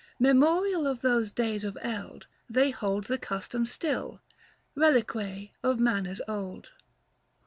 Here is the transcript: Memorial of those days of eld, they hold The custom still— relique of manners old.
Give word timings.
Memorial 0.17 0.87
of 0.87 1.01
those 1.01 1.29
days 1.31 1.63
of 1.63 1.77
eld, 1.79 2.25
they 2.49 2.71
hold 2.71 3.03
The 3.03 3.19
custom 3.19 3.67
still— 3.67 4.19
relique 4.83 5.53
of 5.63 5.79
manners 5.79 6.19
old. 6.27 6.71